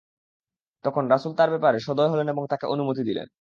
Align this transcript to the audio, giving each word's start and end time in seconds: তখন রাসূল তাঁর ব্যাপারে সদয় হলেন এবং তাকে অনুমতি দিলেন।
তখন 0.85 1.03
রাসূল 1.07 1.31
তাঁর 1.35 1.49
ব্যাপারে 1.49 1.77
সদয় 1.79 2.09
হলেন 2.09 2.27
এবং 2.29 2.43
তাকে 2.51 2.65
অনুমতি 2.67 3.01
দিলেন। 3.09 3.27